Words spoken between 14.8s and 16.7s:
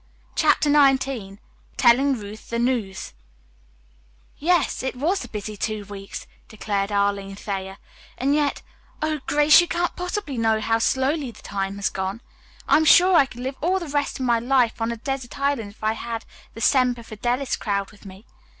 on a desert island if I had the